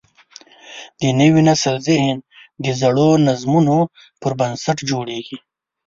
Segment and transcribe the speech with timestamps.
[0.99, 2.17] د نوي نسل ذهن
[2.63, 3.77] د زړو نظمونو
[4.21, 5.37] پر بنسټ جوړېږي.